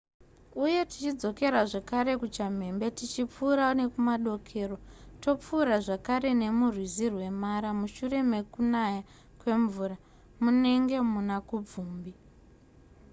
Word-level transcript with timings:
uye 0.63 0.81
tichidzokera 0.89 1.59
zvakare 1.71 2.13
kuchamhembe 2.21 2.85
tichipfuura 2.97 3.65
nekumadokero 3.79 4.75
topfuura 5.23 5.75
zvakare 5.85 6.29
nemurwizi 6.41 7.05
rwemara 7.13 7.69
mushure 7.79 8.19
mekunaya 8.31 9.01
kwemvura 9.41 9.95
munenge 10.43 10.97
muna 11.11 11.35
kubvumbi 11.47 12.13